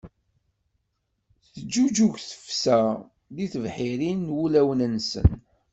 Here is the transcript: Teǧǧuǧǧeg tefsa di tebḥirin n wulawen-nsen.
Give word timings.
Teǧǧuǧǧeg 1.53 2.13
tefsa 2.29 2.79
di 3.35 3.45
tebḥirin 3.53 4.19
n 4.29 4.33
wulawen-nsen. 4.35 5.29